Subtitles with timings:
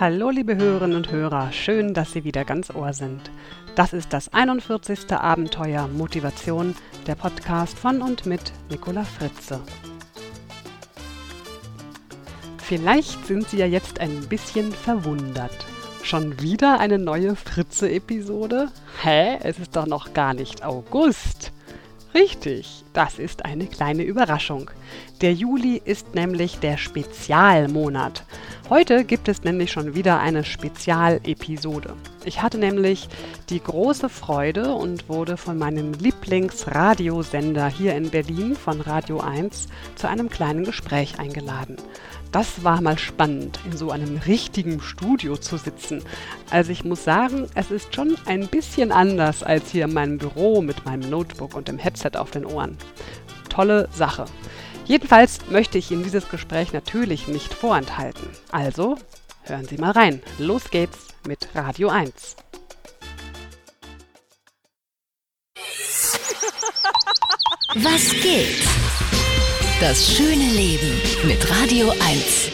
[0.00, 3.30] Hallo liebe Hörerinnen und Hörer, schön, dass Sie wieder ganz Ohr sind.
[3.74, 5.12] Das ist das 41.
[5.12, 6.74] Abenteuer Motivation,
[7.06, 9.60] der Podcast von und mit Nicola Fritze.
[12.56, 15.66] Vielleicht sind Sie ja jetzt ein bisschen verwundert.
[16.02, 18.70] Schon wieder eine neue Fritze-Episode?
[19.02, 19.36] Hä?
[19.42, 21.52] Es ist doch noch gar nicht August.
[22.12, 24.70] Richtig, das ist eine kleine Überraschung.
[25.20, 28.24] Der Juli ist nämlich der Spezialmonat.
[28.68, 31.94] Heute gibt es nämlich schon wieder eine Spezialepisode.
[32.24, 33.08] Ich hatte nämlich
[33.48, 40.06] die große Freude und wurde von meinem Lieblingsradiosender hier in Berlin von Radio 1 zu
[40.06, 41.76] einem kleinen Gespräch eingeladen.
[42.30, 46.04] Das war mal spannend, in so einem richtigen Studio zu sitzen.
[46.50, 50.60] Also ich muss sagen, es ist schon ein bisschen anders als hier in meinem Büro
[50.60, 52.76] mit meinem Notebook und dem Headset auf den Ohren.
[53.48, 54.26] Tolle Sache.
[54.84, 58.28] Jedenfalls möchte ich Ihnen dieses Gespräch natürlich nicht vorenthalten.
[58.52, 58.96] Also
[59.50, 60.22] hören Sie mal rein.
[60.38, 62.36] Los geht's mit Radio 1.
[67.74, 68.62] Was geht?
[69.80, 72.50] Das schöne Leben mit Radio 1.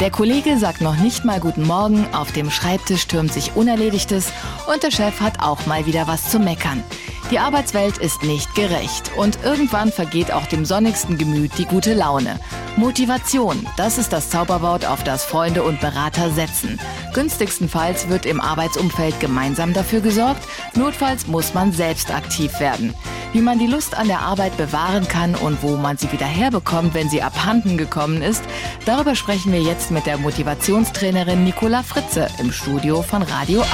[0.00, 4.32] Der Kollege sagt noch nicht mal Guten Morgen, auf dem Schreibtisch türmt sich Unerledigtes
[4.72, 6.82] und der Chef hat auch mal wieder was zu meckern.
[7.30, 12.40] Die Arbeitswelt ist nicht gerecht und irgendwann vergeht auch dem sonnigsten Gemüt die gute Laune.
[12.76, 16.80] Motivation, das ist das Zauberwort, auf das Freunde und Berater setzen.
[17.14, 20.42] Günstigstenfalls wird im Arbeitsumfeld gemeinsam dafür gesorgt,
[20.74, 22.94] notfalls muss man selbst aktiv werden.
[23.32, 26.94] Wie man die Lust an der Arbeit bewahren kann und wo man sie wieder herbekommt,
[26.94, 28.42] wenn sie abhanden gekommen ist,
[28.86, 33.70] darüber sprechen wir jetzt mit der Motivationstrainerin Nicola Fritze im Studio von Radio 1.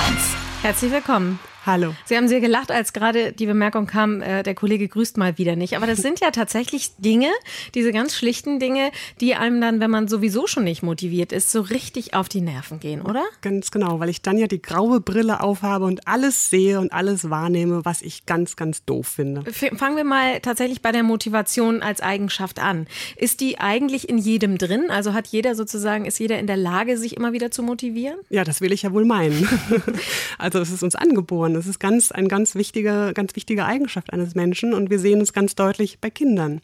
[0.60, 1.38] Herzlich willkommen.
[1.66, 1.96] Hallo.
[2.04, 5.56] Sie haben sehr gelacht, als gerade die Bemerkung kam, äh, der Kollege grüßt mal wieder
[5.56, 5.76] nicht.
[5.76, 7.26] Aber das sind ja tatsächlich Dinge,
[7.74, 11.62] diese ganz schlichten Dinge, die einem dann, wenn man sowieso schon nicht motiviert ist, so
[11.62, 13.24] richtig auf die Nerven gehen, oder?
[13.42, 17.30] Ganz genau, weil ich dann ja die graue Brille aufhabe und alles sehe und alles
[17.30, 19.42] wahrnehme, was ich ganz, ganz doof finde.
[19.50, 22.86] Fangen wir mal tatsächlich bei der Motivation als Eigenschaft an.
[23.16, 24.84] Ist die eigentlich in jedem drin?
[24.88, 28.20] Also hat jeder sozusagen, ist jeder in der Lage, sich immer wieder zu motivieren?
[28.30, 29.48] Ja, das will ich ja wohl meinen.
[30.38, 31.55] also das ist uns angeboren.
[31.56, 35.32] Das ist ganz, eine ganz wichtige, ganz wichtige Eigenschaft eines Menschen und wir sehen es
[35.32, 36.60] ganz deutlich bei Kindern.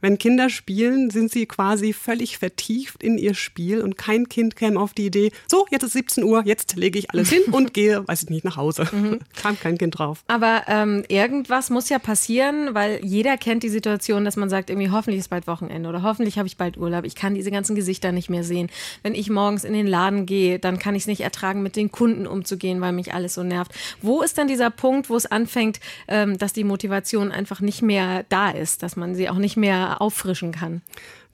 [0.00, 4.78] Wenn Kinder spielen, sind sie quasi völlig vertieft in ihr Spiel und kein Kind käme
[4.78, 8.06] auf die Idee, so, jetzt ist 17 Uhr, jetzt lege ich alles hin und gehe,
[8.06, 8.86] weiß ich nicht, nach Hause.
[8.92, 9.20] Mhm.
[9.34, 10.22] Kam kein Kind drauf.
[10.26, 14.90] Aber ähm, irgendwas muss ja passieren, weil jeder kennt die Situation, dass man sagt, irgendwie
[14.90, 17.04] hoffentlich ist bald Wochenende oder hoffentlich habe ich bald Urlaub.
[17.04, 18.70] Ich kann diese ganzen Gesichter nicht mehr sehen.
[19.02, 21.90] Wenn ich morgens in den Laden gehe, dann kann ich es nicht ertragen, mit den
[21.90, 23.72] Kunden umzugehen, weil mich alles so nervt.
[24.02, 28.24] Wo ist dann dieser Punkt, wo es anfängt, ähm, dass die Motivation einfach nicht mehr
[28.28, 30.82] da ist, dass man sie auch nicht mehr auffrischen kann?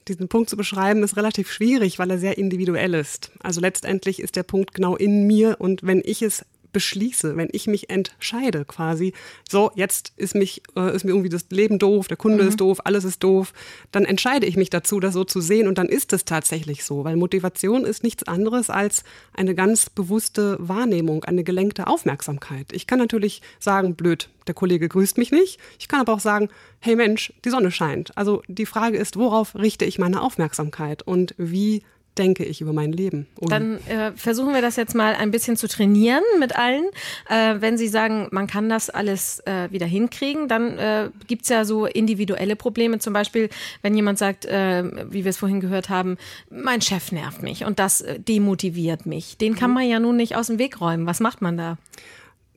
[0.07, 3.31] Diesen Punkt zu beschreiben ist relativ schwierig, weil er sehr individuell ist.
[3.41, 7.67] Also letztendlich ist der Punkt genau in mir und wenn ich es beschließe, wenn ich
[7.67, 9.13] mich entscheide quasi,
[9.49, 12.49] so jetzt ist mich äh, ist mir irgendwie das Leben doof, der Kunde mhm.
[12.49, 13.53] ist doof, alles ist doof,
[13.91, 17.03] dann entscheide ich mich dazu, das so zu sehen und dann ist es tatsächlich so,
[17.03, 22.67] weil Motivation ist nichts anderes als eine ganz bewusste Wahrnehmung, eine gelenkte Aufmerksamkeit.
[22.71, 25.59] Ich kann natürlich sagen, blöd, der Kollege grüßt mich nicht.
[25.79, 26.49] Ich kann aber auch sagen,
[26.79, 28.15] hey Mensch, die Sonne scheint.
[28.17, 31.83] Also die Frage ist, worauf richte ich meine Aufmerksamkeit und wie
[32.17, 33.27] denke ich über mein Leben.
[33.39, 36.85] Und Dann äh, versuchen wir das jetzt mal ein bisschen zu trainieren mit allen.
[37.29, 41.49] Äh, wenn Sie sagen, man kann das alles äh, wieder hinkriegen, dann äh, gibt es
[41.49, 42.99] ja so individuelle Probleme.
[42.99, 43.49] Zum Beispiel,
[43.81, 46.17] wenn jemand sagt, äh, wie wir es vorhin gehört haben,
[46.49, 49.37] mein Chef nervt mich und das äh, demotiviert mich.
[49.37, 49.75] Den kann mhm.
[49.75, 51.05] man ja nun nicht aus dem Weg räumen.
[51.05, 51.77] Was macht man da?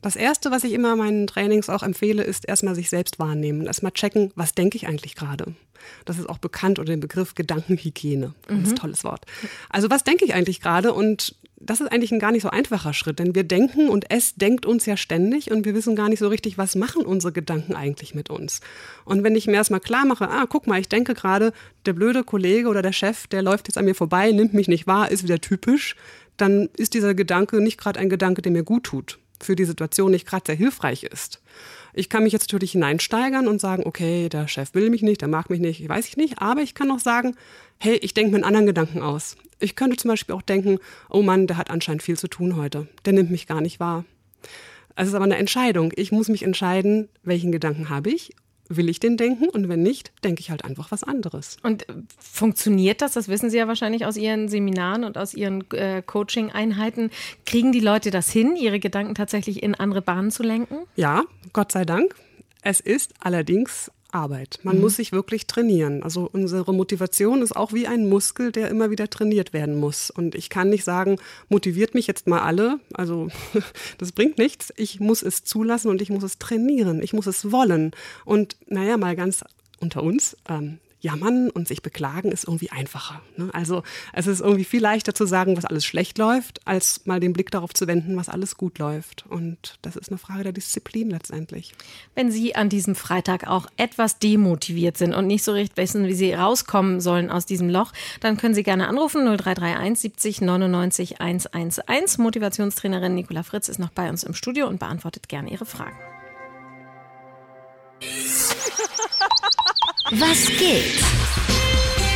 [0.05, 3.65] Das Erste, was ich immer meinen Trainings auch empfehle, ist erstmal sich selbst wahrnehmen.
[3.65, 5.55] Erstmal checken, was denke ich eigentlich gerade.
[6.05, 8.35] Das ist auch bekannt unter dem Begriff Gedankenhygiene.
[8.47, 8.77] Ganz mhm.
[8.77, 9.25] tolles Wort.
[9.71, 10.93] Also was denke ich eigentlich gerade?
[10.93, 14.35] Und das ist eigentlich ein gar nicht so einfacher Schritt, denn wir denken und es
[14.35, 17.75] denkt uns ja ständig und wir wissen gar nicht so richtig, was machen unsere Gedanken
[17.75, 18.61] eigentlich mit uns.
[19.07, 21.55] Und wenn ich mir erstmal klar mache, ah, guck mal, ich denke gerade,
[21.87, 24.87] der blöde Kollege oder der Chef, der läuft jetzt an mir vorbei, nimmt mich nicht
[24.87, 25.97] wahr, ist wieder typisch,
[26.37, 30.11] dann ist dieser Gedanke nicht gerade ein Gedanke, der mir gut tut für die Situation
[30.11, 31.41] nicht gerade sehr hilfreich ist.
[31.93, 35.29] Ich kann mich jetzt natürlich hineinsteigern und sagen, okay, der Chef will mich nicht, der
[35.29, 37.37] mag mich nicht, weiß ich nicht, aber ich kann auch sagen,
[37.79, 39.37] hey, ich denke mir einen anderen Gedanken aus.
[39.61, 40.79] Ich könnte zum Beispiel auch denken,
[41.09, 44.05] oh Mann, der hat anscheinend viel zu tun heute, der nimmt mich gar nicht wahr.
[44.97, 45.93] Es ist aber eine Entscheidung.
[45.97, 48.33] Ich muss mich entscheiden, welchen Gedanken habe ich
[48.69, 51.57] will ich den denken und wenn nicht, denke ich halt einfach was anderes.
[51.63, 51.87] Und
[52.19, 53.13] funktioniert das?
[53.13, 57.11] Das wissen Sie ja wahrscheinlich aus Ihren Seminaren und aus Ihren äh, Coaching-Einheiten.
[57.47, 60.79] Kriegen die Leute das hin, ihre Gedanken tatsächlich in andere Bahnen zu lenken?
[60.97, 62.15] Ja, Gott sei Dank.
[62.63, 64.61] Es ist allerdings Arbeit.
[64.63, 64.83] Man mhm.
[64.83, 66.03] muss sich wirklich trainieren.
[66.03, 70.11] Also unsere Motivation ist auch wie ein Muskel, der immer wieder trainiert werden muss.
[70.11, 71.19] Und ich kann nicht sagen,
[71.49, 72.79] motiviert mich jetzt mal alle.
[72.93, 73.29] Also
[73.99, 74.73] das bringt nichts.
[74.77, 77.03] Ich muss es zulassen und ich muss es trainieren.
[77.03, 77.93] Ich muss es wollen.
[78.25, 79.45] Und naja, mal ganz
[79.81, 83.21] unter uns, ähm, jammern und sich beklagen ist irgendwie einfacher.
[83.37, 83.51] Ne?
[83.53, 87.33] Also es ist irgendwie viel leichter zu sagen, was alles schlecht läuft, als mal den
[87.33, 89.25] Blick darauf zu wenden, was alles gut läuft.
[89.29, 91.75] Und das ist eine Frage der Disziplin letztendlich.
[92.15, 96.15] Wenn Sie an diesem Freitag auch etwas demotiviert sind und nicht so recht wissen, wie
[96.15, 102.19] Sie rauskommen sollen aus diesem Loch, dann können Sie gerne anrufen 0331 70 99 111.
[102.19, 105.97] Motivationstrainerin Nicola Fritz ist noch bei uns im Studio und beantwortet gerne Ihre Fragen.
[110.17, 111.34] Was geht?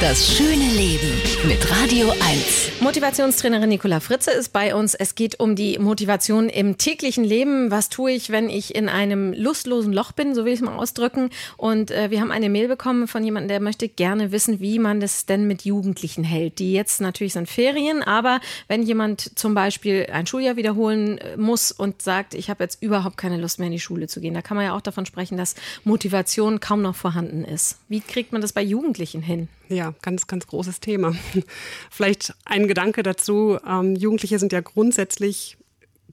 [0.01, 1.11] Das schöne Leben
[1.49, 2.81] mit Radio 1.
[2.81, 4.95] Motivationstrainerin Nicola Fritze ist bei uns.
[4.95, 7.73] Es geht um die Motivation im täglichen Leben.
[7.73, 10.77] Was tue ich, wenn ich in einem lustlosen Loch bin, so will ich es mal
[10.77, 11.31] ausdrücken.
[11.57, 15.01] Und äh, wir haben eine Mail bekommen von jemandem, der möchte gerne wissen, wie man
[15.01, 16.61] das denn mit Jugendlichen hält.
[16.61, 21.73] Die jetzt natürlich sind Ferien, aber wenn jemand zum Beispiel ein Schuljahr wiederholen äh, muss
[21.73, 24.43] und sagt, ich habe jetzt überhaupt keine Lust mehr in die Schule zu gehen, da
[24.43, 27.79] kann man ja auch davon sprechen, dass Motivation kaum noch vorhanden ist.
[27.89, 29.49] Wie kriegt man das bei Jugendlichen hin?
[29.69, 31.15] Ja, ganz, ganz großes Thema.
[31.91, 33.59] Vielleicht ein Gedanke dazu.
[33.67, 35.58] Ähm, Jugendliche sind ja grundsätzlich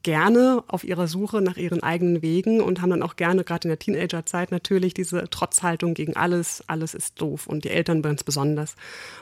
[0.06, 3.70] gerne auf ihrer Suche nach ihren eigenen Wegen und haben dann auch gerne, gerade in
[3.70, 8.76] der Teenagerzeit, natürlich diese Trotzhaltung gegen alles, alles ist doof und die Eltern ganz besonders.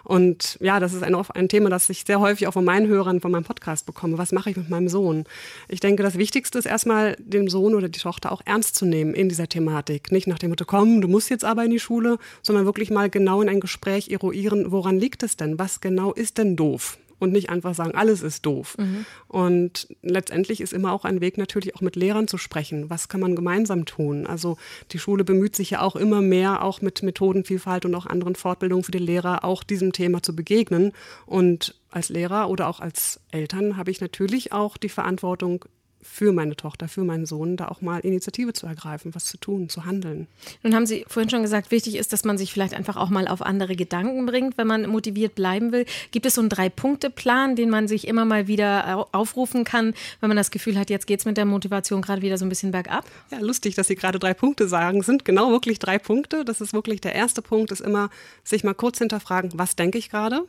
[0.03, 3.21] Und ja, das ist ein, ein Thema, das ich sehr häufig auch von meinen Hörern,
[3.21, 4.17] von meinem Podcast bekomme.
[4.17, 5.23] Was mache ich mit meinem Sohn?
[5.69, 9.13] Ich denke, das Wichtigste ist erstmal, den Sohn oder die Tochter auch ernst zu nehmen
[9.13, 10.11] in dieser Thematik.
[10.11, 13.09] Nicht nach dem Motto, komm, du musst jetzt aber in die Schule, sondern wirklich mal
[13.09, 15.57] genau in ein Gespräch eruieren, woran liegt es denn?
[15.57, 16.97] Was genau ist denn doof?
[17.23, 18.77] Und nicht einfach sagen, alles ist doof.
[18.77, 19.05] Mhm.
[19.27, 22.89] Und letztendlich ist immer auch ein Weg natürlich auch mit Lehrern zu sprechen.
[22.89, 24.27] Was kann man gemeinsam tun?
[24.27, 24.57] Also
[24.91, 28.83] die Schule bemüht sich ja auch immer mehr, auch mit Methodenvielfalt und auch anderen Fortbildungen
[28.83, 30.91] für die Lehrer, auch diesem Thema zu begegnen.
[31.25, 35.65] Und als Lehrer oder auch als Eltern habe ich natürlich auch die Verantwortung,
[36.03, 39.69] für meine Tochter, für meinen Sohn, da auch mal Initiative zu ergreifen, was zu tun,
[39.69, 40.27] zu handeln.
[40.61, 43.27] Nun haben Sie vorhin schon gesagt, wichtig ist, dass man sich vielleicht einfach auch mal
[43.27, 45.85] auf andere Gedanken bringt, wenn man motiviert bleiben will.
[46.11, 50.37] Gibt es so einen Drei-Punkte-Plan, den man sich immer mal wieder aufrufen kann, wenn man
[50.37, 53.05] das Gefühl hat, jetzt geht es mit der Motivation gerade wieder so ein bisschen bergab?
[53.31, 55.01] Ja, lustig, dass Sie gerade drei Punkte sagen.
[55.03, 56.45] Sind genau wirklich drei Punkte.
[56.45, 58.09] Das ist wirklich der erste Punkt, ist immer,
[58.43, 60.41] sich mal kurz hinterfragen, was denke ich gerade?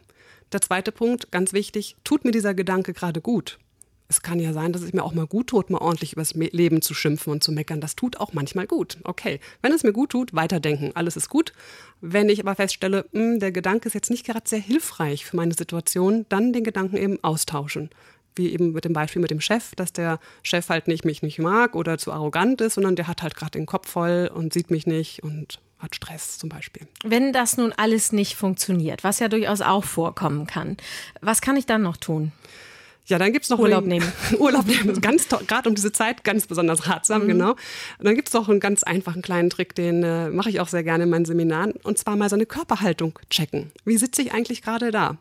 [0.53, 3.59] Der zweite Punkt, ganz wichtig, tut mir dieser Gedanke gerade gut?
[4.15, 6.83] Es kann ja sein, dass es mir auch mal gut tut, mal ordentlich übers Leben
[6.83, 7.81] zu schimpfen und zu meckern.
[7.81, 8.99] Das tut auch manchmal gut.
[9.03, 11.53] Okay, wenn es mir gut tut, weiterdenken, alles ist gut.
[12.01, 15.37] Wenn ich aber feststelle, mh, hm, der Gedanke ist jetzt nicht gerade sehr hilfreich für
[15.37, 17.91] meine Situation, dann den Gedanken eben austauschen.
[18.37, 21.39] Wie eben mit dem Beispiel mit dem Chef, dass der Chef halt nicht mich nicht
[21.39, 24.71] mag oder zu arrogant ist, sondern der hat halt gerade den Kopf voll und sieht
[24.71, 26.87] mich nicht und hat Stress zum Beispiel.
[27.05, 30.77] Wenn das nun alles nicht funktioniert, was ja durchaus auch vorkommen kann,
[31.21, 32.33] was kann ich dann noch tun?
[33.07, 34.11] Ja, dann gibt's noch Urlaub nehmen.
[34.39, 37.29] Urlaub nehmen, ganz gerade um diese Zeit ganz besonders ratsam, mhm.
[37.29, 37.51] genau.
[37.51, 40.83] Und dann gibt's noch einen ganz einfachen kleinen Trick, den äh, mache ich auch sehr
[40.83, 43.73] gerne in meinen Seminaren, und zwar mal seine Körperhaltung checken.
[43.85, 45.19] Wie sitze ich eigentlich gerade da?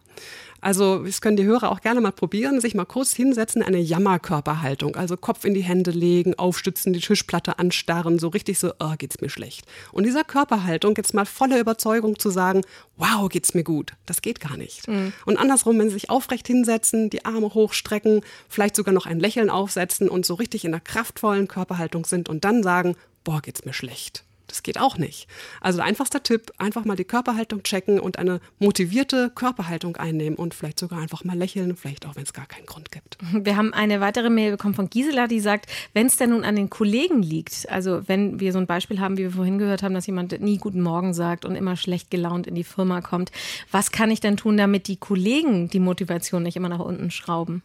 [0.64, 4.96] Also das können die Hörer auch gerne mal probieren, sich mal kurz hinsetzen, eine Jammerkörperhaltung,
[4.96, 9.20] also Kopf in die Hände legen, aufstützen, die Tischplatte anstarren, so richtig so, oh, geht's
[9.20, 9.66] mir schlecht.
[9.92, 12.62] Und dieser Körperhaltung jetzt mal voller Überzeugung zu sagen,
[12.96, 14.88] wow, geht's mir gut, das geht gar nicht.
[14.88, 15.12] Mhm.
[15.26, 19.50] Und andersrum, wenn sie sich aufrecht hinsetzen, die Arme hochstrecken, vielleicht sogar noch ein Lächeln
[19.50, 23.74] aufsetzen und so richtig in einer kraftvollen Körperhaltung sind und dann sagen, boah, geht's mir
[23.74, 24.24] schlecht.
[24.54, 25.26] Das geht auch nicht.
[25.62, 30.54] Also der einfachste Tipp, einfach mal die Körperhaltung checken und eine motivierte Körperhaltung einnehmen und
[30.54, 33.18] vielleicht sogar einfach mal lächeln, vielleicht auch, wenn es gar keinen Grund gibt.
[33.34, 36.56] Wir haben eine weitere Mail bekommen von Gisela, die sagt, wenn es denn nun an
[36.56, 39.96] den Kollegen liegt, also wenn wir so ein Beispiel haben, wie wir vorhin gehört haben,
[39.96, 43.32] dass jemand nie Guten Morgen sagt und immer schlecht gelaunt in die Firma kommt,
[43.72, 47.64] was kann ich denn tun, damit die Kollegen die Motivation nicht immer nach unten schrauben?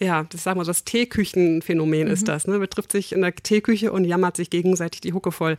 [0.00, 2.12] Ja, das sagen wir, das Teeküchenphänomen mhm.
[2.12, 2.46] ist das.
[2.46, 2.58] Ne?
[2.58, 5.56] Betrifft sich in der Teeküche und jammert sich gegenseitig die Hucke voll.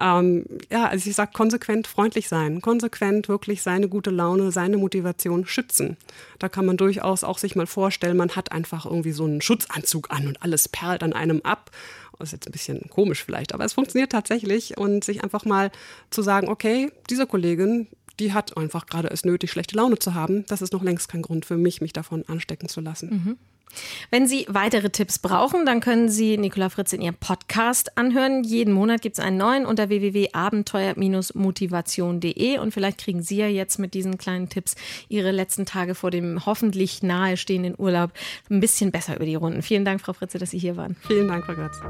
[0.00, 5.46] Ähm, ja, also ich sage konsequent freundlich sein, konsequent wirklich seine gute Laune, seine Motivation
[5.46, 5.96] schützen.
[6.38, 10.10] Da kann man durchaus auch sich mal vorstellen, man hat einfach irgendwie so einen Schutzanzug
[10.10, 11.70] an und alles perlt an einem ab.
[12.18, 15.72] Das ist jetzt ein bisschen komisch vielleicht, aber es funktioniert tatsächlich und sich einfach mal
[16.10, 17.88] zu sagen, okay, diese Kollegin,
[18.20, 20.46] die hat einfach gerade es nötig, schlechte Laune zu haben.
[20.46, 23.10] Das ist noch längst kein Grund für mich, mich davon anstecken zu lassen.
[23.10, 23.38] Mhm.
[24.10, 28.42] Wenn Sie weitere Tipps brauchen, dann können Sie Nicola Fritz in ihrem Podcast anhören.
[28.44, 33.94] Jeden Monat gibt es einen neuen unter www.abenteuer-motivation.de und vielleicht kriegen Sie ja jetzt mit
[33.94, 34.74] diesen kleinen Tipps
[35.08, 38.12] Ihre letzten Tage vor dem hoffentlich nahestehenden Urlaub
[38.50, 39.62] ein bisschen besser über die Runden.
[39.62, 40.96] Vielen Dank, Frau Fritze, dass Sie hier waren.
[41.06, 41.80] Vielen Dank, Frau Götz.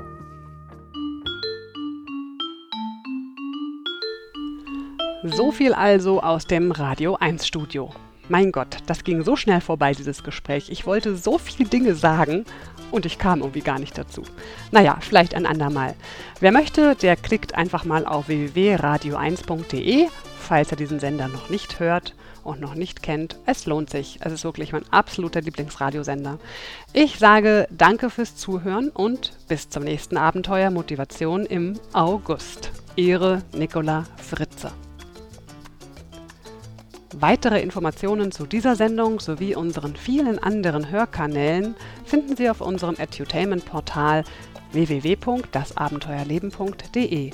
[5.24, 7.94] So viel also aus dem Radio 1 Studio.
[8.28, 10.70] Mein Gott, das ging so schnell vorbei, dieses Gespräch.
[10.70, 12.44] Ich wollte so viele Dinge sagen
[12.90, 14.22] und ich kam irgendwie gar nicht dazu.
[14.70, 15.94] Naja, vielleicht ein andermal.
[16.40, 20.06] Wer möchte, der klickt einfach mal auf www.radio1.de,
[20.38, 22.14] falls er diesen Sender noch nicht hört
[22.44, 23.38] und noch nicht kennt.
[23.46, 24.18] Es lohnt sich.
[24.20, 26.38] Es ist wirklich mein absoluter Lieblingsradiosender.
[26.92, 32.70] Ich sage danke fürs Zuhören und bis zum nächsten Abenteuer Motivation im August.
[32.96, 34.72] Ihre Nicola Fritze.
[37.14, 44.24] Weitere Informationen zu dieser Sendung sowie unseren vielen anderen Hörkanälen finden Sie auf unserem Edutainment-Portal
[44.72, 47.32] www.dasabenteuerleben.de.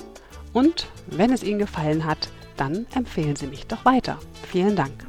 [0.51, 4.19] Und wenn es Ihnen gefallen hat, dann empfehlen Sie mich doch weiter.
[4.51, 5.08] Vielen Dank.